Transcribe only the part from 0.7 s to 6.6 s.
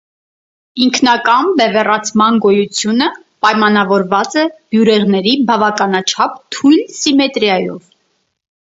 Ինքնակամ բևեռացման գոյությունը պայմանավորված է բյուրեղների բավականաչափ